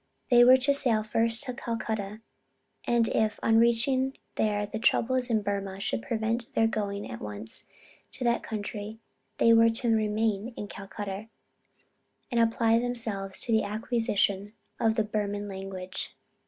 [0.31, 2.21] They were to sail first to Calcutta,
[2.85, 7.65] and if on reaching there the troubles in Burmah should prevent their going at once
[8.13, 8.97] to that country,
[9.37, 11.27] they were to remain in Calcutta,
[12.31, 16.15] and apply themselves to the acquisition of the Burman language.